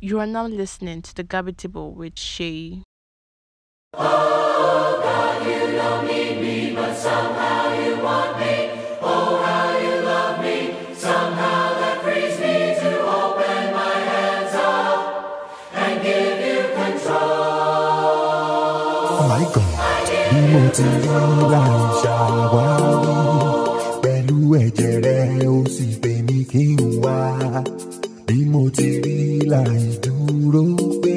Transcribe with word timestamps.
You 0.00 0.18
are 0.20 0.26
now 0.26 0.46
listening 0.46 1.02
to 1.02 1.14
the 1.14 1.22
Gabby 1.22 1.52
Table 1.52 1.92
with 1.92 2.18
Shay. 2.18 2.82
Oh 3.94 5.00
God, 5.04 5.46
you 5.46 5.76
don't 5.76 6.06
need 6.06 6.40
me, 6.40 6.74
but 6.74 6.94
somehow 6.94 7.74
you 7.78 8.02
want 8.02 8.38
me. 8.40 8.70
Oh, 9.02 9.42
how 9.44 9.78
you 9.78 10.00
love 10.02 10.40
me. 10.40 10.94
Somehow 10.94 11.74
that 11.80 12.02
frees 12.02 12.38
me 12.40 12.74
to 12.80 12.90
open 13.00 13.74
my 13.74 13.94
hands 14.12 14.54
up 14.54 15.00
and 15.74 16.02
give 16.02 16.38
you 16.48 16.60
control. 16.80 17.20
Oh 19.20 19.26
my 19.28 19.44
God 19.54 19.66
mo 20.50 20.62
ti 20.74 20.82
rí 20.82 21.14
láì 21.52 21.78
ṣàwárí 22.02 22.94
pẹ̀lú 24.02 24.38
ẹ̀jẹ̀ 24.62 24.94
rẹ̀ 25.04 25.46
ó 25.52 25.54
sì 25.74 25.86
pè 26.02 26.12
mí 26.26 26.38
kí 26.50 26.64
n 26.78 26.82
wá 27.02 27.18
bí 28.30 28.44
mo 28.52 28.62
ti 28.76 28.88
rí 29.04 29.40
láì 29.52 29.82
dúró 30.04 30.62
pé 31.02 31.16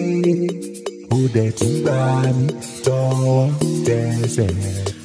ó 1.15 1.17
dẹ̀ 1.33 1.51
tún 1.59 1.73
gbà 1.83 2.01
mí 2.37 2.47
tọwọ́ 2.85 3.49
tẹsẹ̀. 3.85 4.53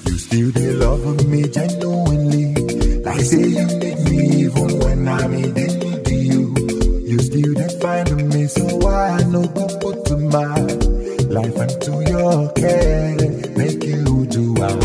You 0.08 0.16
still 0.24 0.48
dey 0.56 0.72
love 0.82 1.06
me 1.30 1.40
genuinely 1.56 2.44
like 3.06 3.24
say 3.30 3.46
you 3.58 3.66
need 3.82 3.98
me 4.10 4.20
even 4.44 4.68
when 4.82 5.08
I'm 5.16 5.32
in 5.42 5.50
need 5.54 6.08
you. 6.32 6.42
You 7.10 7.18
still 7.28 7.52
dey 7.60 7.70
find 7.82 8.10
me 8.32 8.42
so 8.56 8.64
why 8.82 9.02
I 9.20 9.22
no 9.32 9.42
go 9.56 9.64
put 9.82 10.00
my 10.34 10.60
life 11.36 11.56
into 11.66 11.92
your 12.12 12.36
care 12.60 13.16
make 13.60 13.84
you 13.92 14.04
do 14.34 14.44
am 14.68 14.80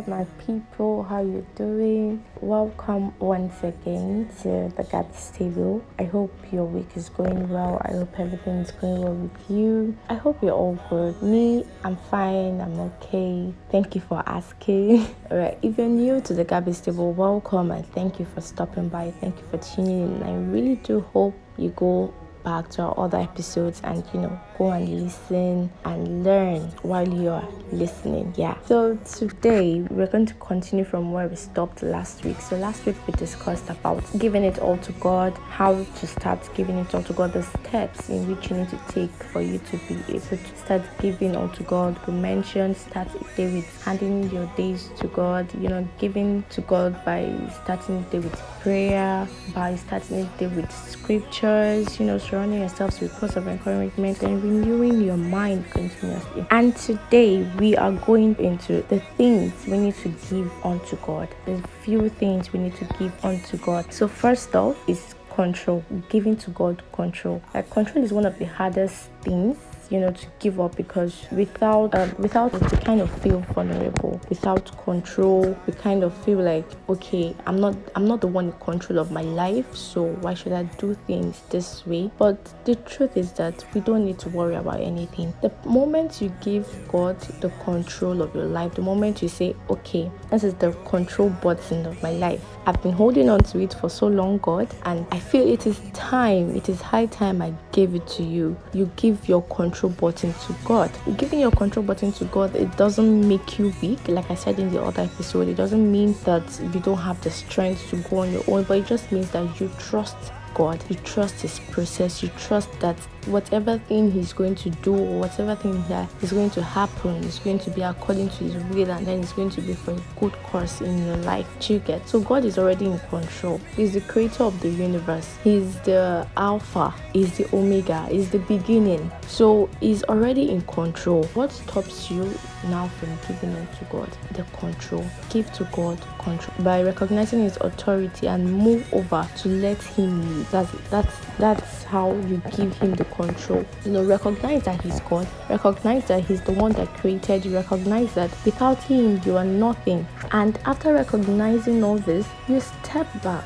up, 0.00 0.08
my 0.08 0.24
people? 0.46 1.02
How 1.02 1.20
you 1.20 1.46
doing? 1.56 2.24
Welcome 2.40 3.12
once 3.18 3.62
again 3.62 4.30
to 4.40 4.72
the 4.74 4.84
Gabby's 4.90 5.30
Table. 5.36 5.84
I 5.98 6.04
hope 6.04 6.32
your 6.50 6.64
week 6.64 6.88
is 6.96 7.10
going 7.10 7.50
well. 7.50 7.82
I 7.84 7.92
hope 7.92 8.18
everything 8.18 8.54
is 8.60 8.70
going 8.70 9.02
well 9.02 9.14
with 9.14 9.50
you. 9.50 9.94
I 10.08 10.14
hope 10.14 10.42
you're 10.42 10.54
all 10.54 10.78
good. 10.88 11.20
Me, 11.22 11.66
I'm 11.84 11.98
fine. 12.10 12.62
I'm 12.62 12.80
okay. 12.80 13.52
Thank 13.70 13.94
you 13.94 14.00
for 14.00 14.22
asking. 14.26 15.06
Alright, 15.30 15.58
if 15.60 15.76
you're 15.76 15.86
new 15.86 16.22
to 16.22 16.32
the 16.32 16.44
Gabby's 16.44 16.80
Table, 16.80 17.12
welcome 17.12 17.70
and 17.70 17.84
thank 17.92 18.18
you 18.18 18.24
for 18.24 18.40
stopping 18.40 18.88
by. 18.88 19.10
Thank 19.20 19.36
you 19.36 19.44
for 19.50 19.58
tuning 19.58 20.16
in. 20.16 20.22
I 20.22 20.34
really 20.34 20.76
do 20.76 21.00
hope 21.12 21.34
you 21.58 21.70
go 21.70 22.14
back 22.42 22.70
to 22.70 22.82
our 22.82 22.98
other 22.98 23.18
episodes 23.18 23.80
and 23.84 24.04
you 24.12 24.20
know 24.20 24.40
go 24.58 24.70
and 24.70 25.02
listen 25.02 25.70
and 25.84 26.24
learn 26.24 26.60
while 26.82 27.08
you're 27.08 27.46
listening 27.72 28.32
yeah. 28.36 28.56
So 28.66 28.96
today 28.96 29.80
we're 29.90 30.06
going 30.06 30.26
to 30.26 30.34
continue 30.34 30.84
from 30.84 31.12
where 31.12 31.28
we 31.28 31.36
stopped 31.36 31.82
last 31.82 32.24
week. 32.24 32.40
So 32.40 32.56
last 32.56 32.84
week 32.86 32.96
we 33.06 33.12
discussed 33.14 33.70
about 33.70 34.02
giving 34.18 34.44
it 34.44 34.58
all 34.58 34.78
to 34.78 34.92
god 34.92 35.36
how 35.48 35.74
to 35.74 36.06
start 36.06 36.48
giving 36.54 36.76
it 36.78 36.94
all 36.94 37.02
to 37.02 37.12
god 37.12 37.32
the 37.32 37.42
steps 37.42 38.08
in 38.08 38.28
which 38.28 38.50
you 38.50 38.56
need 38.56 38.68
to 38.70 38.80
take 38.88 39.10
for 39.10 39.40
you 39.40 39.58
to 39.58 39.76
be 39.88 39.94
able 40.08 40.20
to 40.20 40.56
start 40.56 40.82
giving 41.00 41.36
all 41.36 41.48
to 41.50 41.62
god. 41.64 41.98
We 42.06 42.14
mentioned 42.14 42.76
start 42.76 43.08
a 43.14 43.36
day 43.36 43.52
with 43.52 43.82
handing 43.84 44.30
your 44.30 44.46
days 44.56 44.90
to 44.98 45.06
god 45.08 45.52
you 45.54 45.68
know 45.68 45.88
giving 45.98 46.44
to 46.50 46.60
god 46.62 47.04
by 47.04 47.32
starting 47.62 48.02
the 48.04 48.10
day 48.10 48.18
with 48.20 48.40
prayer 48.60 49.28
by 49.54 49.76
starting 49.76 50.20
the 50.20 50.30
day 50.38 50.46
with 50.54 50.70
scriptures 50.72 51.98
you 51.98 52.06
know 52.06 52.18
surrounding 52.30 52.60
yourselves 52.60 53.00
with 53.00 53.20
words 53.20 53.36
of 53.36 53.48
encouragement 53.48 54.22
and 54.22 54.42
renewing 54.42 55.02
your 55.02 55.16
mind 55.16 55.68
continuously. 55.70 56.46
And 56.50 56.74
today 56.76 57.42
we 57.58 57.76
are 57.76 57.92
going 57.92 58.36
into 58.38 58.82
the 58.82 59.00
things 59.16 59.52
we 59.66 59.78
need 59.78 59.96
to 59.96 60.08
give 60.30 60.50
unto 60.64 60.96
god. 60.98 61.28
The 61.44 61.60
few 61.82 62.08
things 62.08 62.52
we 62.52 62.60
need 62.60 62.76
to 62.76 62.84
give 62.98 63.12
unto 63.24 63.56
god. 63.58 63.92
So 63.92 64.06
first 64.06 64.54
off 64.54 64.76
is 64.88 65.14
control 65.30 65.84
giving 66.08 66.36
to 66.36 66.50
god 66.50 66.82
control. 66.92 67.42
Like 67.52 67.68
control 67.70 68.04
is 68.04 68.12
one 68.12 68.26
of 68.26 68.38
the 68.38 68.46
hardest 68.46 69.10
things 69.22 69.56
you 69.90 70.00
know 70.00 70.10
to 70.12 70.26
give 70.38 70.60
up 70.60 70.76
because 70.76 71.26
without 71.32 71.94
um, 71.94 72.14
without 72.18 72.54
it, 72.54 72.62
you 72.72 72.78
kind 72.78 73.00
of 73.00 73.10
feel 73.22 73.40
vulnerable. 73.54 74.20
Without 74.28 74.70
control 74.84 75.56
we 75.66 75.72
kind 75.72 76.02
of 76.02 76.14
feel 76.24 76.38
like 76.38 76.64
okay 76.88 77.34
i'm 77.46 77.60
not 77.60 77.76
i'm 77.94 78.06
not 78.06 78.20
the 78.20 78.26
one 78.26 78.46
in 78.46 78.52
control 78.52 78.98
of 78.98 79.10
my 79.10 79.22
life 79.22 79.74
so 79.74 80.04
why 80.20 80.34
should 80.34 80.52
i 80.52 80.62
do 80.78 80.94
things 81.06 81.42
this 81.50 81.86
way? 81.86 82.10
But 82.18 82.38
the 82.64 82.76
truth 82.76 83.16
is 83.16 83.32
that 83.32 83.64
we 83.74 83.80
don't 83.80 84.04
need 84.04 84.18
to 84.20 84.28
worry 84.28 84.54
about 84.54 84.80
anything. 84.80 85.34
The 85.42 85.52
moment 85.64 86.20
you 86.20 86.32
give 86.40 86.66
god 86.88 87.18
the 87.40 87.50
control 87.64 88.22
of 88.22 88.34
your 88.34 88.46
life 88.46 88.74
the 88.74 88.82
moment 88.82 89.22
you 89.22 89.28
say 89.28 89.54
okay 89.68 90.10
this 90.30 90.44
is 90.44 90.54
the 90.54 90.72
control 90.86 91.30
button 91.30 91.86
of 91.86 92.00
my 92.02 92.12
life. 92.12 92.44
I've 92.66 92.82
been 92.82 92.92
holding 92.92 93.28
on 93.28 93.40
to 93.40 93.60
it 93.60 93.74
for 93.74 93.88
so 93.88 94.06
long 94.06 94.38
god 94.38 94.68
and 94.84 95.06
i 95.10 95.18
feel 95.18 95.46
it 95.46 95.66
is 95.66 95.80
time 95.92 96.54
it 96.54 96.68
is 96.68 96.80
high 96.80 97.06
time 97.06 97.42
i 97.42 97.52
gave 97.72 97.94
it 97.94 98.06
to 98.08 98.22
you. 98.22 98.56
You 98.72 98.90
give 98.96 99.28
your 99.28 99.42
control 99.42 99.79
button 99.88 100.32
to 100.32 100.54
god. 100.64 100.90
Giving 101.16 101.40
your 101.40 101.50
control 101.50 101.84
button 101.86 102.12
to 102.12 102.24
god 102.26 102.54
it 102.54 102.76
doesn't 102.76 103.26
make 103.26 103.58
you 103.58 103.72
weak. 103.80 104.06
Like 104.08 104.30
i 104.30 104.34
said 104.34 104.58
in 104.58 104.70
the 104.70 104.82
other 104.82 105.02
episode 105.02 105.48
it 105.48 105.54
doesn't 105.54 105.90
mean 105.90 106.14
that 106.24 106.44
you 106.74 106.80
don't 106.80 106.98
have 106.98 107.20
the 107.22 107.30
strength 107.30 107.88
to 107.90 107.96
go 107.96 108.18
on 108.18 108.32
your 108.32 108.44
own 108.48 108.64
but 108.64 108.78
it 108.78 108.86
just 108.86 109.10
means 109.10 109.30
that 109.30 109.60
you 109.60 109.70
trust 109.78 110.16
God, 110.54 110.82
you 110.88 110.96
trust 110.96 111.40
His 111.42 111.60
process, 111.70 112.22
you 112.22 112.28
trust 112.36 112.68
that 112.80 112.96
whatever 113.26 113.78
thing 113.78 114.10
He's 114.10 114.32
going 114.32 114.54
to 114.56 114.70
do, 114.70 114.94
or 114.94 115.20
whatever 115.20 115.54
thing 115.54 115.82
that 115.88 116.08
is 116.22 116.32
going 116.32 116.50
to 116.50 116.62
happen, 116.62 117.16
is 117.24 117.38
going 117.38 117.58
to 117.60 117.70
be 117.70 117.82
according 117.82 118.30
to 118.30 118.44
His 118.44 118.62
will, 118.74 118.90
and 118.90 119.06
then 119.06 119.20
it's 119.20 119.32
going 119.32 119.50
to 119.50 119.60
be 119.60 119.74
for 119.74 119.92
a 119.92 120.00
good 120.18 120.32
course 120.44 120.80
in 120.80 121.06
your 121.06 121.16
life. 121.18 121.46
You 121.68 121.78
get? 121.78 122.08
So 122.08 122.20
God 122.20 122.44
is 122.44 122.58
already 122.58 122.86
in 122.86 122.98
control. 123.10 123.60
He's 123.76 123.92
the 123.94 124.00
creator 124.00 124.44
of 124.44 124.60
the 124.60 124.68
universe. 124.68 125.36
He's 125.44 125.78
the 125.80 126.26
Alpha. 126.36 126.92
He's 127.12 127.36
the 127.36 127.46
Omega. 127.54 128.06
He's 128.06 128.30
the 128.30 128.40
beginning. 128.40 129.10
So 129.26 129.68
He's 129.80 130.02
already 130.04 130.50
in 130.50 130.62
control. 130.62 131.24
What 131.34 131.52
stops 131.52 132.10
you 132.10 132.24
now 132.64 132.88
from 132.88 133.10
giving 133.28 133.50
it 133.50 133.68
to 133.78 133.84
God? 133.84 134.08
The 134.32 134.42
control. 134.58 135.04
Give 135.28 135.50
to 135.52 135.64
God 135.72 136.00
control 136.18 136.56
by 136.64 136.82
recognizing 136.82 137.40
His 137.40 137.56
authority 137.60 138.26
and 138.26 138.52
move 138.52 138.92
over 138.92 139.28
to 139.38 139.48
let 139.48 139.80
Him 139.82 140.38
lead. 140.38 140.46
That's 140.46 140.72
that's 140.90 141.16
that's 141.38 141.84
how 141.84 142.12
you 142.12 142.42
give 142.56 142.76
Him 142.78 142.94
the 142.94 143.04
control. 143.10 143.64
You 143.84 143.92
know, 143.92 144.04
recognize 144.04 144.62
that 144.64 144.82
He's 144.82 145.00
God. 145.00 145.26
Recognize 145.48 146.06
that 146.06 146.24
He's 146.24 146.42
the 146.42 146.52
one 146.52 146.72
that 146.72 146.92
created 146.94 147.44
you. 147.44 147.54
Recognize 147.54 148.14
that 148.14 148.30
without 148.44 148.78
Him 148.82 149.20
you 149.24 149.36
are 149.36 149.44
nothing. 149.44 150.06
And 150.32 150.58
after 150.64 150.94
recognizing 150.94 151.82
all 151.84 151.98
this, 151.98 152.26
you 152.48 152.60
step 152.60 153.06
back 153.22 153.44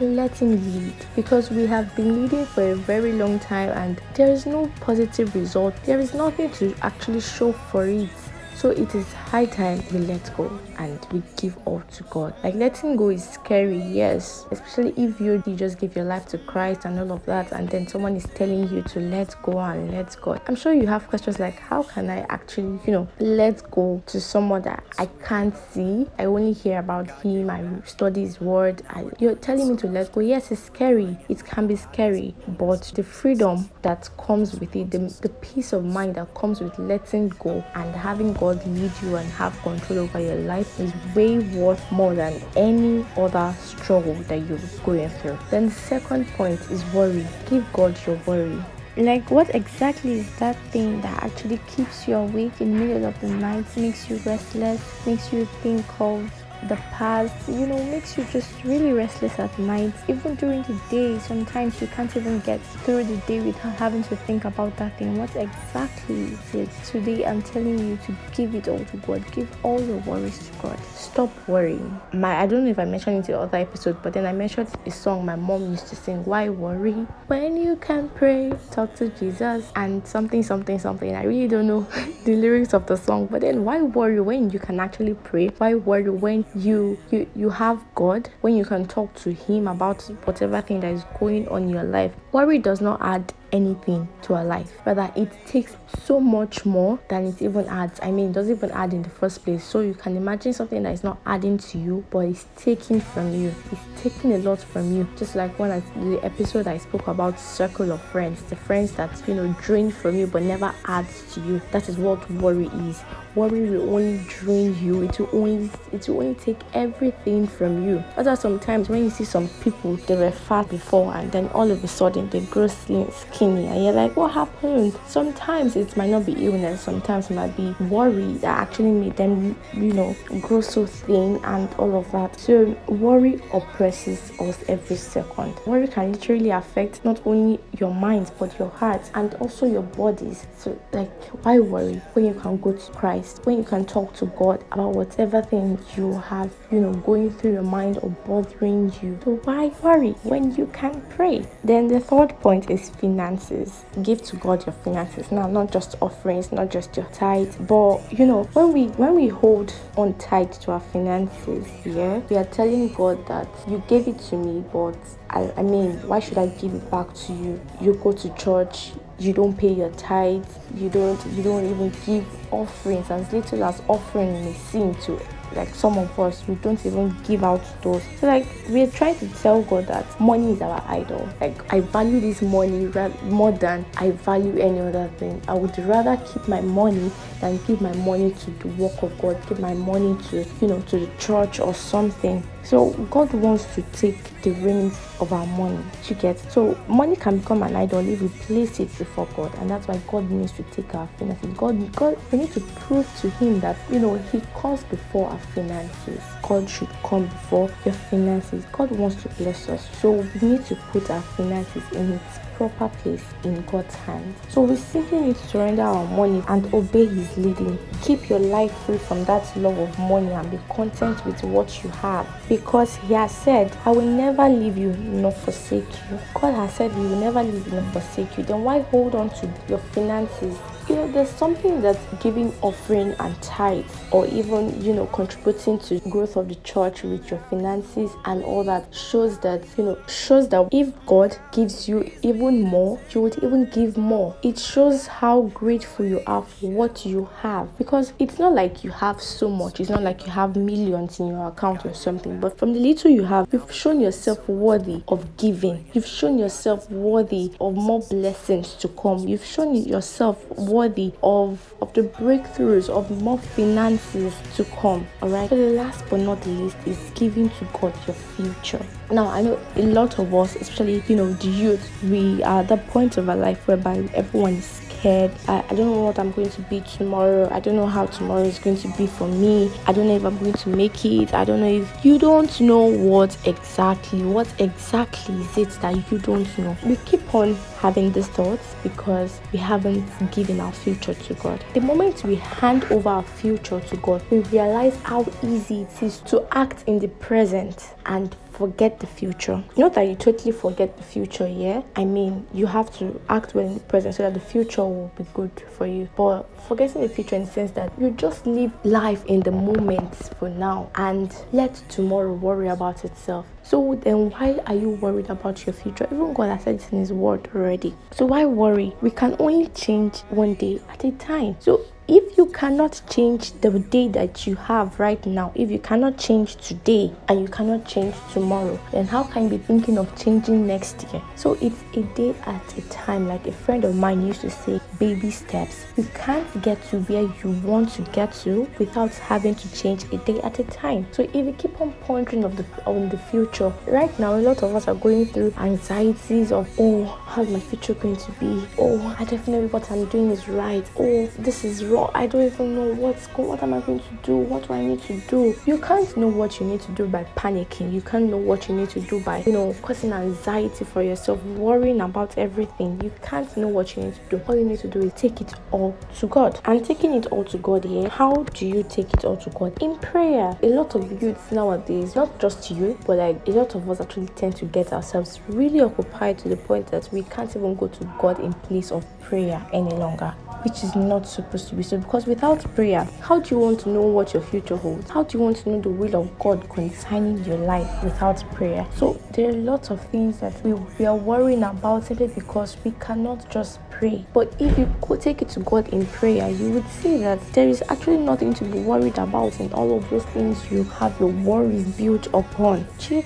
and 0.00 0.16
let 0.16 0.36
him 0.38 0.50
lead 0.74 0.94
because 1.14 1.50
we 1.50 1.66
have 1.66 1.94
been 1.94 2.22
leading 2.22 2.44
for 2.44 2.72
a 2.72 2.74
very 2.74 3.12
long 3.12 3.38
time 3.38 3.70
and 3.70 4.00
there 4.14 4.28
is 4.28 4.44
no 4.44 4.66
positive 4.80 5.32
result 5.34 5.72
there 5.84 6.00
is 6.00 6.14
nothing 6.14 6.50
to 6.50 6.74
actually 6.82 7.20
show 7.20 7.52
for 7.52 7.86
it 7.86 8.08
so 8.56 8.70
it 8.70 8.94
is 8.94 9.12
high 9.12 9.46
time 9.46 9.82
we 9.92 9.98
let 9.98 10.34
go 10.36 10.50
and 10.78 11.06
we 11.12 11.22
give 11.36 11.56
all 11.66 11.82
to 11.92 12.02
God. 12.04 12.34
Like 12.42 12.54
letting 12.54 12.96
go 12.96 13.10
is 13.10 13.28
scary, 13.28 13.78
yes, 13.78 14.46
especially 14.50 14.90
if 15.02 15.20
you, 15.20 15.42
you 15.46 15.56
just 15.56 15.78
give 15.78 15.96
your 15.96 16.04
life 16.04 16.26
to 16.28 16.38
Christ 16.38 16.84
and 16.84 16.98
all 16.98 17.12
of 17.12 17.24
that, 17.26 17.52
and 17.52 17.68
then 17.68 17.86
someone 17.86 18.16
is 18.16 18.26
telling 18.34 18.68
you 18.68 18.82
to 18.82 19.00
let 19.00 19.34
go 19.42 19.58
and 19.58 19.90
let 19.90 20.16
God. 20.20 20.40
I'm 20.46 20.56
sure 20.56 20.72
you 20.72 20.86
have 20.86 21.08
questions 21.08 21.38
like, 21.38 21.58
how 21.58 21.82
can 21.82 22.08
I 22.10 22.20
actually, 22.28 22.78
you 22.86 22.92
know, 22.92 23.08
let 23.18 23.68
go 23.70 24.02
to 24.06 24.20
someone 24.20 24.62
that 24.62 24.84
I 24.98 25.06
can't 25.06 25.56
see? 25.56 26.06
I 26.18 26.26
only 26.26 26.52
hear 26.52 26.78
about 26.78 27.10
him, 27.22 27.50
I 27.50 27.64
study 27.84 28.22
his 28.22 28.40
word. 28.40 28.82
I, 28.88 29.04
you're 29.18 29.36
telling 29.36 29.70
me 29.70 29.76
to 29.76 29.86
let 29.86 30.12
go. 30.12 30.20
Yes, 30.20 30.50
it's 30.52 30.62
scary, 30.62 31.16
it 31.28 31.44
can 31.44 31.66
be 31.66 31.76
scary, 31.76 32.34
but 32.46 32.92
the 32.94 33.02
freedom 33.02 33.68
that 33.82 34.08
comes 34.16 34.54
with 34.54 34.74
it, 34.76 34.90
the, 34.90 34.98
the 35.22 35.28
peace 35.28 35.72
of 35.72 35.84
mind 35.84 36.14
that 36.16 36.34
comes 36.34 36.60
with 36.60 36.78
letting 36.78 37.30
go 37.30 37.64
and 37.74 37.94
having 37.94 38.32
God 38.34 38.43
lead 38.52 38.92
you 39.02 39.16
and 39.16 39.28
have 39.32 39.60
control 39.62 40.00
over 40.00 40.20
your 40.20 40.36
life 40.36 40.78
is 40.78 40.92
way 41.14 41.38
worth 41.38 41.90
more 41.90 42.14
than 42.14 42.40
any 42.56 43.04
other 43.16 43.54
struggle 43.60 44.14
that 44.28 44.46
you're 44.46 44.58
going 44.84 45.08
through. 45.08 45.38
Then 45.50 45.66
the 45.66 45.74
second 45.74 46.26
point 46.28 46.60
is 46.70 46.84
worry. 46.92 47.26
Give 47.48 47.64
God 47.72 47.98
your 48.06 48.16
worry. 48.26 48.62
Like 48.96 49.30
what 49.30 49.52
exactly 49.54 50.20
is 50.20 50.36
that 50.36 50.56
thing 50.70 51.00
that 51.00 51.22
actually 51.22 51.58
keeps 51.66 52.06
you 52.06 52.14
awake 52.14 52.60
in 52.60 52.78
the 52.78 52.84
middle 52.84 53.04
of 53.06 53.20
the 53.20 53.28
night, 53.28 53.64
makes 53.76 54.08
you 54.08 54.16
restless, 54.24 54.80
makes 55.04 55.32
you 55.32 55.46
think 55.62 55.84
of 56.00 56.30
the 56.68 56.76
past, 56.92 57.48
you 57.48 57.66
know, 57.66 57.82
makes 57.84 58.16
you 58.16 58.24
just 58.24 58.64
really 58.64 58.92
restless 58.92 59.38
at 59.38 59.56
night. 59.58 59.92
Even 60.08 60.34
during 60.36 60.62
the 60.62 60.80
day, 60.90 61.18
sometimes 61.18 61.80
you 61.80 61.86
can't 61.88 62.14
even 62.16 62.40
get 62.40 62.60
through 62.60 63.04
the 63.04 63.16
day 63.28 63.40
without 63.40 63.74
having 63.76 64.02
to 64.04 64.16
think 64.16 64.44
about 64.44 64.76
that 64.76 64.96
thing. 64.98 65.16
What 65.16 65.34
exactly 65.36 66.24
is 66.24 66.54
it? 66.54 66.70
Today, 66.86 67.26
I'm 67.26 67.42
telling 67.42 67.78
you 67.78 67.96
to 68.06 68.16
give 68.34 68.54
it 68.54 68.68
all 68.68 68.78
to 68.78 68.96
God. 68.98 69.24
Give 69.32 69.48
all 69.62 69.80
your 69.80 69.98
worries 69.98 70.38
to 70.38 70.62
God. 70.62 70.78
Stop 70.94 71.30
worrying. 71.48 72.00
My, 72.12 72.40
I 72.40 72.46
don't 72.46 72.64
know 72.64 72.70
if 72.70 72.78
I 72.78 72.84
mentioned 72.84 73.16
it 73.16 73.28
in 73.28 73.34
the 73.34 73.40
other 73.40 73.58
episode, 73.58 74.02
but 74.02 74.12
then 74.12 74.26
I 74.26 74.32
mentioned 74.32 74.68
a 74.86 74.90
song 74.90 75.24
my 75.24 75.36
mom 75.36 75.70
used 75.70 75.88
to 75.88 75.96
sing. 75.96 76.24
Why 76.24 76.48
worry 76.48 77.06
when 77.26 77.56
you 77.56 77.76
can 77.76 78.08
pray? 78.10 78.52
Talk 78.70 78.94
to 78.96 79.08
Jesus 79.10 79.70
and 79.76 80.06
something, 80.06 80.42
something, 80.42 80.78
something. 80.78 81.14
I 81.14 81.24
really 81.24 81.48
don't 81.48 81.66
know 81.66 81.86
the 82.24 82.34
lyrics 82.34 82.74
of 82.74 82.86
the 82.86 82.96
song, 82.96 83.26
but 83.26 83.42
then 83.42 83.64
why 83.64 83.82
worry 83.82 84.20
when 84.20 84.50
you 84.50 84.58
can 84.58 84.80
actually 84.80 85.14
pray? 85.14 85.48
Why 85.58 85.74
worry 85.74 86.10
when 86.10 86.44
you 86.54 86.98
you 87.10 87.28
you 87.34 87.50
have 87.50 87.84
God? 87.94 88.28
When 88.40 88.56
you 88.56 88.64
can 88.64 88.86
talk 88.86 89.14
to 89.22 89.32
Him 89.32 89.68
about 89.68 90.02
whatever 90.24 90.60
thing 90.60 90.80
that 90.80 90.92
is 90.92 91.04
going 91.18 91.48
on 91.48 91.64
in 91.64 91.68
your 91.68 91.84
life? 91.84 92.14
Worry 92.32 92.58
does 92.58 92.80
not 92.80 93.00
add 93.00 93.32
anything 93.54 94.08
to 94.22 94.34
our 94.34 94.44
life. 94.44 94.70
Rather, 94.84 95.10
it 95.14 95.30
takes 95.46 95.76
so 96.02 96.18
much 96.18 96.66
more 96.66 96.98
than 97.08 97.26
it 97.26 97.40
even 97.40 97.66
adds. 97.68 98.00
I 98.02 98.10
mean, 98.10 98.30
it 98.30 98.32
doesn't 98.32 98.56
even 98.56 98.72
add 98.72 98.92
in 98.92 99.02
the 99.02 99.08
first 99.08 99.44
place. 99.44 99.62
So 99.64 99.80
you 99.80 99.94
can 99.94 100.16
imagine 100.16 100.52
something 100.52 100.82
that 100.82 100.92
is 100.92 101.04
not 101.04 101.18
adding 101.24 101.56
to 101.58 101.78
you, 101.78 102.04
but 102.10 102.26
it's 102.26 102.46
taking 102.56 103.00
from 103.00 103.32
you. 103.32 103.54
It's 103.70 104.02
taking 104.02 104.32
a 104.32 104.38
lot 104.38 104.58
from 104.58 104.94
you. 104.94 105.08
Just 105.16 105.36
like 105.36 105.56
when 105.58 105.70
I, 105.70 105.80
the 105.96 106.20
episode 106.24 106.66
I 106.66 106.78
spoke 106.78 107.06
about 107.06 107.38
circle 107.38 107.92
of 107.92 108.02
friends, 108.02 108.42
the 108.42 108.56
friends 108.56 108.92
that 108.92 109.10
you 109.28 109.34
know 109.34 109.54
drain 109.62 109.90
from 109.90 110.16
you 110.16 110.26
but 110.26 110.42
never 110.42 110.74
adds 110.86 111.32
to 111.34 111.40
you. 111.40 111.62
That 111.70 111.88
is 111.88 111.96
what 111.96 112.28
worry 112.32 112.66
is. 112.88 113.02
Worry 113.36 113.68
will 113.68 113.94
only 113.94 114.24
drain 114.28 114.76
you. 114.80 115.02
It 115.02 115.18
will 115.18 115.28
only 115.32 115.70
it 115.92 116.08
will 116.08 116.20
only 116.20 116.34
take 116.34 116.60
everything 116.72 117.46
from 117.46 117.88
you. 117.88 118.02
That's 118.16 118.42
sometimes 118.42 118.88
when 118.88 119.04
you 119.04 119.10
see 119.10 119.24
some 119.24 119.48
people 119.60 119.96
they 119.96 120.16
were 120.16 120.30
fat 120.30 120.68
before 120.68 121.14
and 121.14 121.30
then 121.32 121.48
all 121.48 121.70
of 121.70 121.82
a 121.82 121.88
sudden 121.88 122.28
they 122.30 122.40
grow 122.42 122.66
slim, 122.68 123.10
skinny 123.44 123.66
and 123.66 123.84
you're 123.84 123.92
like, 123.92 124.16
what 124.16 124.32
happened? 124.32 124.98
Sometimes 125.06 125.76
it 125.76 125.96
might 125.96 126.10
not 126.10 126.26
be 126.26 126.32
illness, 126.32 126.80
sometimes 126.80 127.30
it 127.30 127.34
might 127.34 127.56
be 127.56 127.70
worry 127.84 128.34
that 128.34 128.58
actually 128.58 128.90
made 128.90 129.16
them, 129.16 129.56
you 129.72 129.92
know, 129.92 130.16
grow 130.40 130.60
so 130.60 130.86
thin 130.86 131.40
and 131.44 131.72
all 131.74 131.96
of 131.96 132.10
that. 132.12 132.38
So 132.38 132.76
worry 132.88 133.40
oppresses 133.52 134.32
us 134.40 134.62
every 134.68 134.96
second. 134.96 135.54
Worry 135.66 135.88
can 135.88 136.12
literally 136.12 136.50
affect 136.50 137.04
not 137.04 137.20
only 137.26 137.60
your 137.78 137.94
mind 137.94 138.30
but 138.38 138.58
your 138.58 138.70
heart 138.70 139.10
and 139.14 139.34
also 139.34 139.66
your 139.66 139.82
bodies. 139.82 140.46
So 140.56 140.78
like 140.92 141.10
why 141.44 141.58
worry 141.58 142.00
when 142.14 142.26
you 142.26 142.34
can 142.34 142.58
go 142.58 142.72
to 142.72 142.92
Christ, 142.92 143.40
when 143.44 143.58
you 143.58 143.64
can 143.64 143.84
talk 143.84 144.14
to 144.14 144.26
God 144.26 144.64
about 144.72 144.94
whatever 144.94 145.42
thing 145.42 145.78
you 145.96 146.18
have, 146.18 146.52
you 146.70 146.80
know, 146.80 146.92
going 146.92 147.30
through 147.30 147.52
your 147.52 147.62
mind 147.62 147.98
or 148.02 148.10
bothering 148.26 148.92
you. 149.02 149.18
So 149.24 149.36
why 149.44 149.68
worry 149.82 150.12
when 150.22 150.54
you 150.54 150.66
can 150.72 151.00
pray? 151.10 151.46
Then 151.62 151.88
the 151.88 152.00
third 152.00 152.38
point 152.40 152.70
is 152.70 152.90
finances. 153.34 153.84
Give 154.02 154.22
to 154.22 154.36
God 154.36 154.64
your 154.66 154.72
finances. 154.72 155.30
Now 155.30 155.46
not 155.46 155.72
just 155.72 155.96
offerings, 156.00 156.52
not 156.52 156.70
just 156.70 156.96
your 156.96 157.06
tithe, 157.06 157.54
but 157.66 158.00
you 158.12 158.26
know, 158.26 158.44
when 158.52 158.72
we 158.72 158.86
when 158.96 159.14
we 159.14 159.28
hold 159.28 159.72
on 159.96 160.14
tight 160.14 160.52
to 160.62 160.72
our 160.72 160.80
finances, 160.80 161.66
yeah, 161.84 162.18
we 162.30 162.36
are 162.36 162.44
telling 162.44 162.92
God 162.92 163.26
that 163.26 163.48
you 163.68 163.82
gave 163.88 164.08
it 164.08 164.18
to 164.30 164.36
me, 164.36 164.64
but 164.72 164.96
I, 165.30 165.52
I 165.56 165.62
mean, 165.62 165.92
why 166.08 166.20
should 166.20 166.38
I 166.38 166.46
give 166.46 166.74
it 166.74 166.90
back 166.90 167.12
to 167.14 167.32
you? 167.32 167.60
You 167.80 167.94
go 167.94 168.12
to 168.12 168.34
church, 168.34 168.92
you 169.18 169.32
don't 169.32 169.56
pay 169.56 169.72
your 169.72 169.90
tithes, 169.90 170.58
you 170.74 170.88
don't 170.88 171.24
you 171.32 171.42
don't 171.42 171.64
even 171.64 171.92
give 172.06 172.26
offerings 172.52 173.10
as 173.10 173.32
little 173.32 173.64
as 173.64 173.82
offering 173.88 174.32
may 174.44 174.52
seem 174.54 174.94
to 174.94 175.16
like 175.54 175.74
some 175.74 175.98
of 175.98 176.18
us 176.18 176.46
we 176.48 176.54
don't 176.56 176.84
even 176.86 177.14
give 177.24 177.44
out 177.44 177.62
those. 177.82 178.02
So 178.20 178.26
like 178.26 178.46
we're 178.68 178.90
trying 178.90 179.18
to 179.18 179.28
tell 179.28 179.62
god 179.62 179.86
that 179.86 180.20
money 180.20 180.52
is 180.52 180.62
our 180.62 180.82
idol. 180.88 181.28
Like 181.40 181.72
i 181.72 181.80
value 181.80 182.20
this 182.20 182.42
money 182.42 182.90
more 183.24 183.52
than 183.52 183.84
i 183.96 184.10
value 184.10 184.56
any 184.58 184.80
other 184.80 185.08
thing. 185.18 185.40
I 185.48 185.54
would 185.54 185.76
rather 185.78 186.16
keep 186.26 186.46
my 186.48 186.60
money 186.60 187.10
than 187.40 187.58
give 187.66 187.80
my 187.80 187.92
money 187.94 188.32
to 188.32 188.50
the 188.50 188.68
work 188.68 189.02
of 189.02 189.18
god 189.20 189.36
give 189.48 189.60
my 189.60 189.74
money 189.74 190.16
to 190.30 190.44
you 190.60 190.68
know 190.68 190.80
to 190.82 191.00
the 191.00 191.10
church 191.18 191.60
or 191.60 191.74
something 191.74 192.42
so 192.64 192.90
God 193.10 193.32
wants 193.34 193.66
to 193.74 193.82
take 193.92 194.18
the 194.42 194.52
reins 194.52 194.98
of 195.20 195.32
our 195.32 195.46
money. 195.46 195.82
You 196.08 196.16
get 196.16 196.38
so 196.50 196.78
money 196.88 197.14
can 197.14 197.38
become 197.38 197.62
an 197.62 197.76
idol 197.76 198.00
if 198.08 198.22
we 198.22 198.28
place 198.28 198.80
it 198.80 198.96
before 198.98 199.26
God, 199.36 199.54
and 199.58 199.68
that's 199.68 199.86
why 199.86 200.00
God 200.08 200.30
needs 200.30 200.52
to 200.52 200.62
take 200.64 200.94
our 200.94 201.06
finances. 201.18 201.52
God, 201.56 201.94
God, 201.94 202.18
we 202.32 202.38
need 202.38 202.52
to 202.52 202.60
prove 202.60 203.06
to 203.20 203.30
Him 203.30 203.60
that 203.60 203.76
you 203.90 203.98
know 203.98 204.16
He 204.16 204.40
comes 204.56 204.82
before 204.84 205.28
our 205.28 205.38
finances. 205.38 206.20
God 206.42 206.68
should 206.68 206.88
come 207.02 207.26
before 207.26 207.70
your 207.84 207.94
finances. 207.94 208.64
God 208.72 208.90
wants 208.92 209.22
to 209.22 209.28
bless 209.30 209.68
us, 209.68 209.88
so 210.00 210.12
we 210.12 210.48
need 210.48 210.64
to 210.66 210.76
put 210.92 211.10
our 211.10 211.22
finances 211.22 211.82
in 211.92 212.12
its 212.12 212.38
proper 212.56 212.88
place 212.98 213.24
in 213.44 213.62
God's 213.66 213.94
hands. 213.94 214.36
So 214.48 214.62
we 214.62 214.76
simply 214.76 215.20
need 215.20 215.36
to 215.36 215.46
surrender 215.48 215.82
our 215.82 216.06
money 216.06 216.42
and 216.48 216.72
obey 216.72 217.06
His 217.06 217.36
leading. 217.36 217.78
Keep 218.02 218.28
your 218.28 218.38
life 218.38 218.72
free 218.84 218.98
from 218.98 219.24
that 219.24 219.56
love 219.56 219.78
of 219.78 219.98
money 219.98 220.30
and 220.30 220.50
be 220.50 220.58
content 220.70 221.24
with 221.24 221.42
what 221.44 221.82
you 221.82 221.90
have. 221.90 222.26
Because 222.48 222.96
He 222.96 223.14
has 223.14 223.36
said, 223.36 223.76
I 223.84 223.90
will 223.90 224.02
never 224.02 224.48
leave 224.48 224.76
you 224.78 224.92
nor 224.94 225.32
forsake 225.32 225.88
you. 226.10 226.18
God 226.34 226.54
has 226.54 226.74
said, 226.74 226.92
He 226.92 227.00
will 227.00 227.20
never 227.20 227.42
leave 227.42 227.66
you 227.66 227.72
nor 227.72 227.90
forsake 227.92 228.36
you. 228.38 228.44
Then 228.44 228.62
why 228.62 228.80
hold 228.80 229.14
on 229.14 229.30
to 229.30 229.50
your 229.68 229.78
finances 229.78 230.56
you 230.88 230.96
know 230.96 231.10
there's 231.12 231.30
something 231.30 231.80
that 231.80 231.98
giving 232.20 232.52
offering 232.60 233.14
and 233.20 233.40
tithe 233.42 233.84
or 234.10 234.26
even 234.26 234.80
you 234.82 234.92
know 234.92 235.06
contributing 235.06 235.78
to 235.78 235.98
growth 236.10 236.36
of 236.36 236.48
the 236.48 236.54
church 236.56 237.02
with 237.02 237.30
your 237.30 237.40
finances 237.50 238.10
and 238.26 238.42
all 238.44 238.64
that 238.64 238.92
shows 238.94 239.38
that 239.38 239.62
you 239.76 239.84
know 239.84 239.98
shows 240.08 240.48
that 240.48 240.68
if 240.72 240.92
god 241.06 241.36
gives 241.52 241.88
you 241.88 242.10
even 242.22 242.60
more 242.62 242.98
you 243.10 243.20
would 243.20 243.42
even 243.42 243.64
give 243.70 243.96
more. 243.96 244.36
It 244.42 244.58
shows 244.58 245.06
how 245.06 245.42
grateful 245.54 246.06
you 246.06 246.20
are 246.26 246.42
for 246.42 246.70
what 246.70 247.04
you 247.06 247.28
have. 247.40 247.76
Because 247.78 248.12
it's 248.18 248.38
not 248.38 248.52
like 248.52 248.84
you 248.84 248.90
have 248.90 249.20
so 249.20 249.48
much. 249.48 249.80
It's 249.80 249.90
not 249.90 250.02
like 250.02 250.24
you 250.26 250.32
have 250.32 250.56
millions 250.56 251.20
in 251.20 251.28
your 251.28 251.48
account 251.48 251.84
or 251.84 251.94
something. 251.94 252.40
But 252.40 252.58
from 252.58 252.72
the 252.72 252.80
little 252.80 253.10
you 253.10 253.24
have 253.24 253.48
you've 253.52 253.72
shown 253.72 254.00
yourself 254.00 254.48
worthy 254.48 255.02
of 255.08 255.36
giving. 255.36 255.84
You've 255.92 256.06
shown 256.06 256.38
yourself 256.38 256.90
worthy 256.90 257.52
of 257.60 257.74
more 257.74 258.00
blessings 258.00 258.74
to 258.74 258.88
come. 258.88 259.26
You've 259.28 259.44
shown 259.44 259.74
yourself 259.74 260.44
worthy 260.74 261.12
of 261.22 261.72
of 261.80 261.92
the 261.94 262.02
breakthroughs 262.02 262.88
of 262.88 263.08
more 263.22 263.38
finances 263.38 264.34
to 264.56 264.64
come 264.80 265.06
all 265.22 265.28
right 265.28 265.48
so 265.48 265.56
the 265.56 265.70
last 265.70 266.04
but 266.10 266.18
not 266.18 266.40
the 266.42 266.50
least 266.50 266.76
is 266.84 266.98
giving 267.14 267.48
to 267.50 267.64
god 267.80 267.94
your 268.06 268.14
future. 268.14 268.84
Now 269.10 269.28
i 269.28 269.40
know 269.42 269.58
a 269.76 269.82
lot 269.82 270.18
of 270.18 270.34
us 270.34 270.56
especially 270.56 271.02
you 271.06 271.16
know 271.16 271.32
the 271.32 271.48
youth 271.48 272.02
we 272.02 272.42
are 272.42 272.60
at 272.60 272.68
the 272.68 272.76
point 272.76 273.16
of 273.16 273.28
our 273.28 273.36
life 273.36 273.68
whereby 273.68 274.08
everyone 274.14 274.54
is 274.54 274.64
scared. 274.66 275.30
I, 275.46 275.58
I 275.70 275.74
don't 275.74 275.90
know 275.92 276.02
what 276.02 276.18
i'm 276.18 276.32
going 276.32 276.50
to 276.50 276.62
be 276.62 276.80
tomorrow. 276.80 277.48
I 277.52 277.60
don't 277.60 277.76
know 277.76 277.86
how 277.86 278.06
tomorrow 278.06 278.42
is 278.42 278.58
going 278.58 278.78
to 278.78 278.88
be 278.96 279.06
for 279.06 279.28
me. 279.28 279.70
I 279.86 279.92
don't 279.92 280.08
know 280.08 280.16
if 280.16 280.24
i'm 280.24 280.38
going 280.38 280.54
to 280.54 280.68
make 280.70 281.04
it. 281.04 281.34
I 281.34 281.44
don't 281.44 281.60
know 281.60 281.74
if 281.82 282.04
you 282.04 282.18
don't 282.18 282.60
know 282.60 282.84
what 282.86 283.36
exactly 283.46 284.22
what 284.24 284.48
exactly 284.60 285.36
is 285.36 285.58
it 285.58 285.70
that 285.82 286.10
you 286.10 286.18
don't 286.18 286.58
know. 286.58 286.76
We 286.84 286.96
keep 287.04 287.34
on 287.34 287.56
having 287.84 288.10
these 288.12 288.28
thoughts 288.28 288.74
because 288.82 289.42
we 289.52 289.58
haven't 289.58 290.08
given 290.32 290.58
our 290.58 290.72
future 290.72 291.12
to 291.12 291.34
God. 291.34 291.62
The 291.74 291.82
moment 291.82 292.24
we 292.24 292.36
hand 292.36 292.82
over 292.84 293.10
our 293.10 293.22
future 293.22 293.78
to 293.78 293.96
God, 293.98 294.22
we 294.30 294.38
realize 294.38 294.96
how 295.02 295.30
easy 295.42 295.82
it 295.82 296.02
is 296.02 296.20
to 296.20 296.46
act 296.52 296.84
in 296.86 296.98
the 296.98 297.08
present 297.08 297.92
and 298.06 298.34
forget 298.52 299.00
the 299.00 299.06
future. 299.06 299.62
Not 299.76 299.92
that 299.94 300.04
you 300.04 300.14
totally 300.14 300.52
forget 300.52 300.96
the 300.96 301.02
future, 301.02 301.46
yeah. 301.46 301.82
I 301.94 302.06
mean, 302.06 302.46
you 302.54 302.64
have 302.64 302.90
to 303.00 303.20
act 303.28 303.54
well 303.54 303.66
in 303.66 303.74
the 303.74 303.80
present 303.80 304.14
so 304.14 304.22
that 304.22 304.32
the 304.32 304.40
future 304.40 304.82
will 304.82 305.12
be 305.18 305.26
good 305.34 305.52
for 305.76 305.86
you. 305.86 306.08
But 306.16 306.48
forgetting 306.66 307.02
the 307.02 307.08
future 307.10 307.36
in 307.36 307.44
the 307.44 307.50
sense 307.50 307.72
that 307.72 307.92
you 308.00 308.12
just 308.12 308.46
live 308.46 308.72
life 308.86 309.26
in 309.26 309.40
the 309.40 309.50
moment 309.50 310.14
for 310.38 310.48
now 310.48 310.90
and 310.94 311.36
let 311.52 311.74
tomorrow 311.90 312.32
worry 312.32 312.68
about 312.68 313.04
itself. 313.04 313.44
So 313.64 313.98
then 314.02 314.30
why 314.30 314.60
are 314.66 314.74
you 314.74 314.90
worried 314.90 315.30
about 315.30 315.64
your 315.64 315.72
future? 315.72 316.06
Even 316.12 316.34
God 316.34 316.50
has 316.50 316.64
said 316.64 316.76
it 316.76 316.92
in 316.92 316.98
his 316.98 317.12
word 317.12 317.48
already. 317.54 317.94
So 318.12 318.26
why 318.26 318.44
worry? 318.44 318.94
We 319.00 319.10
can 319.10 319.34
only 319.38 319.68
change 319.68 320.20
one 320.28 320.54
day 320.54 320.80
at 320.90 321.02
a 321.02 321.12
time. 321.12 321.56
So 321.60 321.80
if 322.06 322.36
you 322.36 322.46
cannot 322.46 323.00
change 323.08 323.52
the 323.62 323.70
day 323.78 324.08
that 324.08 324.46
you 324.46 324.54
have 324.56 325.00
right 325.00 325.24
now, 325.24 325.52
if 325.54 325.70
you 325.70 325.78
cannot 325.78 326.18
change 326.18 326.56
today 326.56 327.10
and 327.28 327.40
you 327.40 327.48
cannot 327.48 327.86
change 327.86 328.14
tomorrow, 328.30 328.78
then 328.92 329.06
how 329.06 329.22
can 329.22 329.44
you 329.44 329.50
be 329.50 329.58
thinking 329.58 329.96
of 329.96 330.14
changing 330.16 330.66
next 330.66 331.06
year? 331.12 331.22
So 331.34 331.56
it's 331.62 331.82
a 331.94 332.02
day 332.14 332.34
at 332.44 332.78
a 332.78 332.82
time. 332.90 333.26
Like 333.26 333.46
a 333.46 333.52
friend 333.52 333.84
of 333.84 333.96
mine 333.96 334.26
used 334.26 334.42
to 334.42 334.50
say, 334.50 334.80
baby 334.98 335.30
steps. 335.30 335.86
You 335.96 336.06
can't 336.14 336.62
get 336.62 336.82
to 336.90 337.00
where 337.00 337.22
you 337.22 337.50
want 337.66 337.90
to 337.94 338.02
get 338.12 338.34
to 338.42 338.68
without 338.78 339.14
having 339.14 339.54
to 339.54 339.74
change 339.74 340.04
a 340.12 340.18
day 340.18 340.40
at 340.42 340.58
a 340.58 340.64
time. 340.64 341.06
So 341.12 341.22
if 341.22 341.34
you 341.34 341.54
keep 341.56 341.80
on 341.80 341.92
pondering 342.02 342.44
of 342.44 342.56
the 342.56 342.66
on 342.84 343.08
the 343.08 343.18
future, 343.18 343.72
right 343.86 344.16
now 344.18 344.34
a 344.34 344.40
lot 344.40 344.62
of 344.62 344.74
us 344.74 344.88
are 344.88 344.94
going 344.94 345.26
through 345.26 345.54
anxieties 345.56 346.52
of 346.52 346.68
oh, 346.78 347.04
how's 347.26 347.48
my 347.48 347.60
future 347.60 347.94
going 347.94 348.16
to 348.16 348.32
be? 348.32 348.66
Oh, 348.76 349.16
I 349.18 349.24
definitely 349.24 349.68
what 349.68 349.90
I'm 349.90 350.04
doing 350.06 350.30
is 350.30 350.48
right. 350.48 350.88
Oh, 350.98 351.26
this 351.38 351.64
is 351.64 351.82
I 352.14 352.26
don't 352.26 352.42
even 352.42 352.74
know 352.74 352.92
what's 352.94 353.26
going. 353.28 353.48
What 353.48 353.62
am 353.62 353.74
I 353.74 353.80
going 353.80 354.00
to 354.00 354.14
do? 354.22 354.36
What 354.36 354.66
do 354.66 354.74
I 354.74 354.84
need 354.84 355.02
to 355.02 355.20
do? 355.28 355.54
You 355.66 355.78
can't 355.78 356.16
know 356.16 356.28
what 356.28 356.58
you 356.58 356.66
need 356.66 356.80
to 356.82 356.92
do 356.92 357.06
by 357.06 357.24
panicking. 357.36 357.92
You 357.92 358.00
can't 358.00 358.30
know 358.30 358.36
what 358.36 358.68
you 358.68 358.74
need 358.74 358.90
to 358.90 359.00
do 359.00 359.20
by 359.20 359.42
you 359.46 359.52
know 359.52 359.74
causing 359.82 360.12
anxiety 360.12 360.84
for 360.84 361.02
yourself, 361.02 361.42
worrying 361.44 362.00
about 362.00 362.36
everything. 362.38 363.00
You 363.02 363.12
can't 363.22 363.54
know 363.56 363.68
what 363.68 363.96
you 363.96 364.04
need 364.04 364.14
to 364.14 364.20
do. 364.36 364.42
All 364.48 364.56
you 364.56 364.64
need 364.64 364.78
to 364.80 364.88
do 364.88 365.00
is 365.00 365.12
take 365.12 365.40
it 365.40 365.52
all 365.70 365.96
to 366.18 366.26
God. 366.26 366.60
And 366.64 366.84
taking 366.84 367.14
it 367.14 367.26
all 367.26 367.44
to 367.44 367.58
God 367.58 367.84
here, 367.84 368.08
how 368.08 368.44
do 368.54 368.66
you 368.66 368.82
take 368.82 369.12
it 369.14 369.24
all 369.24 369.36
to 369.36 369.50
God? 369.50 369.80
In 369.82 369.96
prayer. 369.98 370.56
A 370.62 370.66
lot 370.66 370.94
of 370.94 371.22
youths 371.22 371.52
nowadays, 371.52 372.14
not 372.14 372.38
just 372.40 372.70
you, 372.70 372.98
but 373.06 373.18
like 373.18 373.46
a 373.48 373.50
lot 373.50 373.74
of 373.74 373.88
us 373.90 374.00
actually 374.00 374.28
tend 374.28 374.56
to 374.56 374.64
get 374.64 374.92
ourselves 374.92 375.40
really 375.48 375.80
occupied 375.80 376.38
to 376.38 376.48
the 376.48 376.56
point 376.56 376.86
that 376.88 377.08
we 377.12 377.22
can't 377.24 377.54
even 377.54 377.74
go 377.74 377.88
to 377.88 378.04
God 378.18 378.40
in 378.40 378.52
place 378.52 378.90
of 378.90 379.04
prayer 379.20 379.64
any 379.72 379.90
longer 379.90 380.34
which 380.64 380.82
is 380.82 380.94
not 380.94 381.26
supposed 381.26 381.68
to 381.68 381.74
be 381.74 381.82
so. 381.82 381.98
Because 381.98 382.26
without 382.26 382.62
prayer 382.74 383.06
how 383.20 383.40
do 383.40 383.54
you 383.54 383.58
want 383.58 383.80
to 383.80 383.88
know 383.88 384.02
what 384.02 384.34
your 384.34 384.42
future 384.42 384.76
holds? 384.76 385.10
How 385.10 385.22
do 385.22 385.38
you 385.38 385.44
want 385.44 385.58
to 385.58 385.70
know 385.70 385.80
the 385.80 385.88
will 385.88 386.16
of 386.16 386.38
god 386.38 386.68
concerning 386.68 387.42
your 387.44 387.58
life 387.58 388.02
without 388.02 388.42
prayer? 388.52 388.86
So 388.96 389.20
there 389.32 389.48
are 389.50 389.52
lots 389.52 389.90
of 389.90 390.04
things 390.08 390.40
that 390.40 390.62
we, 390.64 390.74
we 390.74 391.06
are 391.06 391.16
worrying 391.16 391.62
about 391.62 392.04
simply 392.04 392.28
because 392.28 392.76
we 392.84 392.92
cannot 392.92 393.50
just 393.50 393.78
pray. 393.98 394.24
But 394.32 394.54
if 394.60 394.78
you 394.78 394.92
could 395.00 395.20
take 395.20 395.42
it 395.42 395.48
to 395.50 395.60
god 395.60 395.88
in 395.88 396.06
prayer 396.06 396.48
you 396.50 396.70
would 396.70 396.88
see 396.88 397.18
that 397.18 397.40
there 397.52 397.68
is 397.68 397.82
actually 397.88 398.18
nothing 398.18 398.52
to 398.54 398.64
be 398.64 398.78
worried 398.80 399.18
about 399.18 399.58
in 399.60 399.72
all 399.72 399.96
of 399.96 400.08
those 400.10 400.24
things 400.26 400.70
you 400.70 400.84
have 400.84 401.18
your 401.20 401.30
worries 401.30 401.86
built 401.96 402.26
upon. 402.28 402.86
Do 402.98 403.22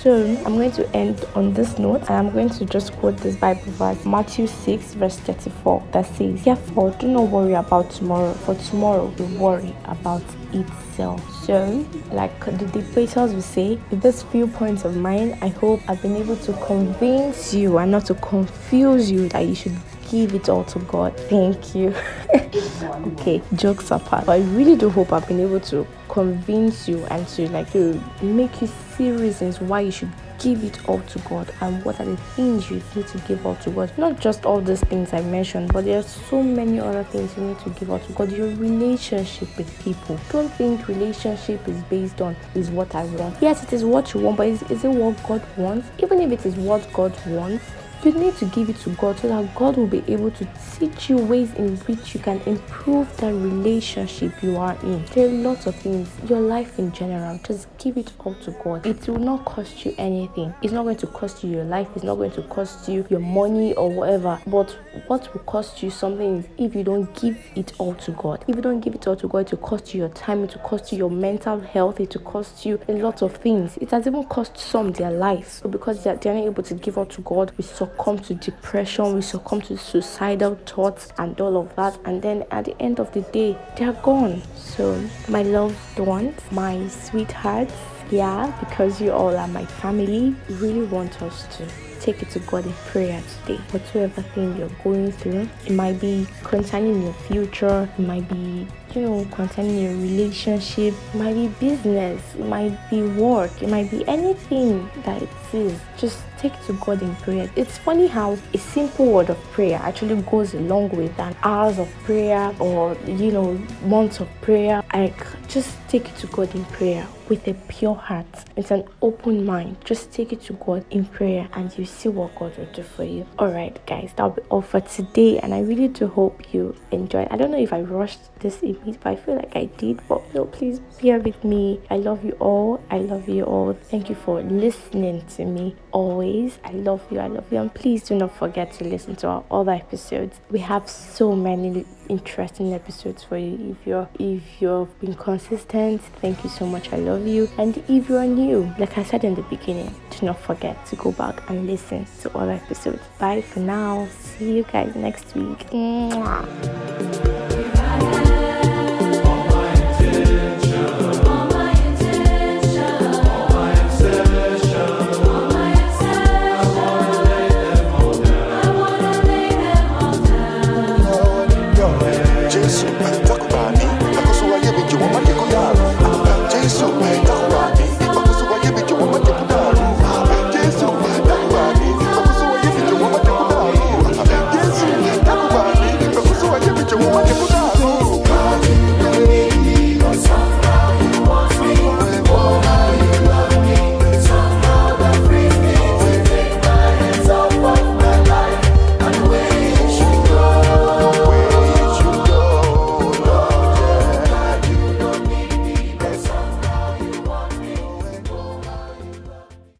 so 0.00 0.24
i'm 0.46 0.54
going 0.54 0.72
to 0.72 0.96
end 0.96 1.24
on 1.34 1.52
this 1.52 1.78
note 1.78 2.00
and 2.02 2.10
i'm 2.10 2.30
going 2.30 2.48
to 2.48 2.64
just 2.64 2.92
quote 2.94 3.16
this 3.18 3.36
bible 3.36 3.62
verse 3.72 4.04
matthew 4.04 4.46
6 4.46 4.94
verse 4.94 5.18
34 5.18 5.86
that 5.92 6.06
says 6.06 6.44
therefore 6.44 6.90
do 6.92 7.08
not 7.08 7.28
worry 7.28 7.52
about 7.52 7.90
tomorrow 7.90 8.32
for 8.32 8.54
tomorrow 8.54 9.12
will 9.18 9.38
worry 9.38 9.74
about 9.84 10.22
itself 10.54 11.22
so 11.44 11.84
like 12.12 12.38
the 12.44 12.66
debaters 12.66 13.32
will 13.32 13.42
say 13.42 13.78
with 13.90 14.02
these 14.02 14.22
few 14.24 14.46
points 14.46 14.84
of 14.84 14.96
mine 14.96 15.38
i 15.42 15.48
hope 15.48 15.80
i've 15.88 16.00
been 16.02 16.16
able 16.16 16.36
to 16.36 16.52
convince 16.64 17.54
you 17.54 17.78
and 17.78 17.90
not 17.90 18.04
to 18.04 18.14
confuse 18.16 19.10
you 19.10 19.28
that 19.28 19.40
you 19.40 19.54
should 19.54 19.76
give 20.10 20.34
it 20.34 20.48
all 20.48 20.64
to 20.64 20.78
God. 20.80 21.16
Thank 21.16 21.74
you. 21.74 21.94
okay, 22.34 23.40
jokes 23.54 23.90
apart. 23.90 24.26
But 24.26 24.32
I 24.32 24.44
really 24.56 24.76
do 24.76 24.90
hope 24.90 25.12
I've 25.12 25.26
been 25.26 25.40
able 25.40 25.60
to 25.60 25.86
convince 26.08 26.88
you 26.88 27.04
and 27.06 27.26
to 27.28 27.48
like 27.50 27.70
to 27.72 28.00
make 28.20 28.60
you 28.60 28.68
see 28.96 29.12
reasons 29.12 29.60
why 29.60 29.80
you 29.80 29.90
should 29.92 30.10
give 30.40 30.64
it 30.64 30.88
all 30.88 31.00
to 31.00 31.18
God 31.20 31.52
and 31.60 31.84
what 31.84 32.00
are 32.00 32.06
the 32.06 32.16
things 32.34 32.70
you 32.70 32.82
need 32.94 33.06
to 33.08 33.18
give 33.28 33.44
all 33.46 33.56
to 33.56 33.70
God. 33.70 33.92
Not 33.98 34.18
just 34.18 34.46
all 34.46 34.60
these 34.60 34.80
things 34.80 35.12
I 35.12 35.20
mentioned, 35.22 35.72
but 35.72 35.84
there 35.84 35.98
are 35.98 36.02
so 36.02 36.42
many 36.42 36.80
other 36.80 37.04
things 37.04 37.36
you 37.36 37.44
need 37.44 37.58
to 37.60 37.70
give 37.70 37.90
all 37.90 37.98
to 37.98 38.12
God. 38.12 38.32
Your 38.32 38.48
relationship 38.56 39.56
with 39.56 39.84
people. 39.84 40.18
Don't 40.30 40.48
think 40.54 40.88
relationship 40.88 41.66
is 41.68 41.80
based 41.84 42.20
on 42.20 42.34
is 42.54 42.70
what 42.70 42.94
I 42.94 43.04
want. 43.04 43.36
Yes, 43.40 43.62
it 43.62 43.72
is 43.72 43.84
what 43.84 44.14
you 44.14 44.20
want, 44.20 44.38
but 44.38 44.48
is, 44.48 44.62
is 44.70 44.84
it 44.84 44.90
what 44.90 45.22
God 45.26 45.42
wants? 45.56 45.88
Even 45.98 46.20
if 46.20 46.32
it 46.32 46.46
is 46.46 46.56
what 46.56 46.90
God 46.92 47.14
wants, 47.26 47.64
you 48.04 48.12
need 48.12 48.36
to 48.36 48.46
give 48.46 48.68
it 48.70 48.76
to 48.80 48.90
God 48.90 49.18
so 49.18 49.28
that 49.28 49.54
God 49.54 49.76
will 49.76 49.86
be 49.86 50.02
able 50.08 50.30
to 50.32 50.48
teach 50.78 51.10
you 51.10 51.18
ways 51.18 51.52
in 51.54 51.76
which 51.78 52.14
you 52.14 52.20
can 52.20 52.40
improve 52.42 53.14
the 53.18 53.26
relationship 53.34 54.42
you 54.42 54.56
are 54.56 54.76
in. 54.82 55.04
There 55.06 55.28
are 55.28 55.32
lots 55.32 55.66
of 55.66 55.74
things, 55.76 56.08
your 56.28 56.40
life 56.40 56.78
in 56.78 56.92
general, 56.92 57.38
just 57.44 57.66
give 57.78 57.96
it 57.96 58.12
all 58.20 58.34
to 58.36 58.50
God. 58.62 58.86
It 58.86 59.06
will 59.08 59.18
not 59.18 59.44
cost 59.44 59.84
you 59.84 59.94
anything. 59.98 60.54
It's 60.62 60.72
not 60.72 60.84
going 60.84 60.96
to 60.96 61.06
cost 61.08 61.44
you 61.44 61.50
your 61.50 61.64
life, 61.64 61.88
it's 61.94 62.04
not 62.04 62.16
going 62.16 62.30
to 62.32 62.42
cost 62.44 62.88
you 62.88 63.06
your 63.10 63.20
money 63.20 63.74
or 63.74 63.90
whatever. 63.90 64.40
But 64.46 64.70
what 65.06 65.32
will 65.32 65.42
cost 65.42 65.82
you 65.82 65.90
something 65.90 66.38
is 66.38 66.46
if 66.58 66.74
you 66.74 66.84
don't 66.84 67.14
give 67.20 67.38
it 67.56 67.72
all 67.78 67.94
to 67.94 68.12
God. 68.12 68.44
If 68.48 68.56
you 68.56 68.62
don't 68.62 68.80
give 68.80 68.94
it 68.94 69.06
all 69.06 69.16
to 69.16 69.28
God, 69.28 69.38
it 69.46 69.50
will 69.52 69.58
cost 69.66 69.94
you 69.94 70.00
your 70.00 70.08
time, 70.10 70.44
it 70.44 70.54
will 70.54 70.62
cost 70.62 70.92
you 70.92 70.98
your 70.98 71.10
mental 71.10 71.60
health, 71.60 72.00
it 72.00 72.14
will 72.14 72.22
cost 72.22 72.64
you 72.64 72.80
a 72.88 72.92
lot 72.92 73.22
of 73.22 73.36
things. 73.36 73.76
It 73.78 73.90
has 73.90 74.06
even 74.06 74.24
cost 74.24 74.56
some 74.58 74.92
their 74.92 75.10
life. 75.10 75.48
So 75.62 75.68
because 75.68 76.04
they're, 76.04 76.16
they're 76.16 76.34
not 76.34 76.44
able 76.46 76.62
to 76.62 76.74
give 76.74 76.98
all 76.98 77.06
to 77.06 77.20
God, 77.22 77.52
we 77.56 77.64
succumb 77.90 78.18
to 78.18 78.34
depression, 78.34 79.14
we 79.14 79.22
succumb 79.22 79.60
to 79.62 79.76
suicidal 79.76 80.54
thoughts 80.66 81.12
and 81.18 81.40
all 81.40 81.56
of 81.56 81.74
that. 81.76 81.98
And 82.04 82.22
then 82.22 82.44
at 82.50 82.64
the 82.64 82.80
end 82.80 83.00
of 83.00 83.12
the 83.12 83.22
day, 83.22 83.58
they're 83.76 83.92
gone. 83.92 84.42
So, 84.56 85.00
my 85.28 85.42
loved 85.42 85.98
ones, 85.98 86.38
my 86.50 86.86
sweethearts, 86.88 87.74
yeah, 88.10 88.52
because 88.60 89.00
you 89.00 89.12
all 89.12 89.36
are 89.36 89.48
my 89.48 89.64
family, 89.64 90.34
really 90.48 90.86
want 90.86 91.22
us 91.22 91.46
to 91.56 91.66
take 92.00 92.22
it 92.22 92.30
to 92.30 92.38
God 92.40 92.66
in 92.66 92.72
prayer 92.72 93.22
today. 93.44 93.60
Whatever 93.70 94.22
thing 94.22 94.56
you're 94.56 94.70
going 94.82 95.12
through, 95.12 95.48
it 95.66 95.72
might 95.72 96.00
be 96.00 96.26
concerning 96.42 97.02
your 97.02 97.12
future, 97.12 97.88
it 97.98 98.02
might 98.02 98.28
be, 98.28 98.66
you 98.94 99.02
know, 99.02 99.24
concerning 99.32 99.78
your 99.78 99.92
relationship, 99.92 100.94
it 100.94 101.14
might 101.14 101.34
be 101.34 101.48
business, 101.60 102.22
it 102.34 102.46
might 102.46 102.90
be 102.90 103.02
work, 103.02 103.62
it 103.62 103.68
might 103.68 103.90
be 103.90 104.06
anything 104.08 104.88
that 105.04 105.22
it 105.22 105.28
is. 105.52 105.80
Just 105.96 106.18
take 106.38 106.52
to 106.66 106.72
God 106.74 107.02
in 107.02 107.14
prayer. 107.16 107.50
It's 107.54 107.76
funny 107.78 108.06
how 108.06 108.38
a 108.54 108.58
simple 108.58 109.12
word 109.12 109.30
of 109.30 109.38
prayer 109.52 109.78
actually 109.82 110.20
goes 110.22 110.54
a 110.54 110.60
long 110.60 110.88
way 110.90 111.08
than 111.08 111.36
hours 111.42 111.78
of 111.78 111.88
prayer 112.04 112.54
or, 112.58 112.96
you 113.06 113.30
know, 113.30 113.52
months 113.84 114.20
of 114.20 114.28
prayer. 114.40 114.82
Like, 114.94 115.26
just 115.48 115.76
take 115.88 116.08
it 116.08 116.16
to 116.16 116.26
God 116.28 116.54
in 116.54 116.64
prayer 116.66 117.06
with 117.28 117.46
a 117.46 117.54
pure 117.68 117.94
heart. 117.94 118.26
It's 118.56 118.70
an 118.70 118.84
open 119.02 119.44
mind. 119.44 119.76
Just 119.84 120.12
take 120.12 120.32
it 120.32 120.40
to 120.42 120.54
God 120.54 120.84
in 120.90 121.04
prayer 121.04 121.48
and 121.52 121.76
you 121.78 121.84
see 121.84 122.08
what 122.08 122.34
God 122.36 122.56
will 122.56 122.66
do 122.66 122.82
for 122.82 123.04
you. 123.04 123.26
Alright, 123.38 123.84
guys, 123.86 124.12
that'll 124.16 124.32
be 124.32 124.42
all 124.48 124.62
for 124.62 124.80
today. 124.80 125.38
And 125.38 125.54
I 125.54 125.60
really 125.60 125.88
do 125.88 126.08
hope 126.08 126.54
you 126.54 126.74
enjoyed. 126.90 127.28
I 127.30 127.36
don't 127.36 127.50
know 127.50 127.60
if 127.60 127.72
I 127.72 127.82
rushed 127.82 128.20
this 128.40 128.62
but 128.84 129.06
I 129.06 129.16
feel 129.16 129.36
like 129.36 129.54
I 129.56 129.66
did. 129.66 130.00
But 130.08 130.34
no, 130.34 130.44
please 130.44 130.80
bear 131.00 131.18
with 131.18 131.42
me. 131.44 131.80
I 131.90 131.96
love 131.96 132.24
you 132.24 132.32
all. 132.40 132.82
I 132.90 132.98
love 132.98 133.28
you 133.28 133.44
all. 133.44 133.72
Thank 133.74 134.08
you 134.08 134.14
for 134.14 134.42
listening 134.42 135.24
to 135.36 135.44
me 135.44 135.76
always. 135.92 136.58
I 136.64 136.72
love 136.72 137.02
you. 137.10 137.18
I 137.20 137.26
love 137.26 137.50
you. 137.50 137.58
And 137.58 137.72
please 137.72 138.04
do 138.04 138.14
not 138.14 138.36
forget 138.36 138.72
to 138.74 138.84
listen 138.84 139.16
to 139.16 139.28
our 139.28 139.44
other 139.50 139.72
episodes. 139.72 140.40
We 140.50 140.60
have 140.60 140.88
so 140.88 141.34
many 141.34 141.84
interesting 142.08 142.74
episodes 142.74 143.22
for 143.22 143.38
you. 143.38 143.76
If 143.80 143.86
you're 143.86 144.08
if 144.18 144.42
you've 144.60 145.00
been 145.00 145.14
consistent, 145.14 146.02
thank 146.20 146.42
you 146.44 146.50
so 146.50 146.66
much. 146.66 146.92
I 146.92 146.96
love 146.96 147.26
you. 147.26 147.48
And 147.58 147.76
if 147.88 148.08
you're 148.08 148.24
new, 148.26 148.72
like 148.78 148.98
I 148.98 149.04
said 149.04 149.24
in 149.24 149.34
the 149.34 149.42
beginning, 149.42 149.94
do 150.10 150.26
not 150.26 150.40
forget 150.40 150.84
to 150.86 150.96
go 150.96 151.12
back 151.12 151.48
and 151.48 151.66
listen 151.66 152.06
to 152.22 152.32
all 152.34 152.48
episodes. 152.48 153.02
Bye 153.18 153.42
for 153.42 153.60
now. 153.60 154.08
See 154.20 154.56
you 154.56 154.64
guys 154.64 154.94
next 154.96 155.34
week. 155.34 155.58
Mwah. 155.70 156.89